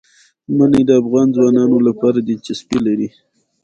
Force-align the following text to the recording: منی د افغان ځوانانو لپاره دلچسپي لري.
منی 0.57 0.81
د 0.85 0.91
افغان 1.01 1.27
ځوانانو 1.35 1.77
لپاره 1.87 2.17
دلچسپي 2.29 2.79
لري. 2.87 3.09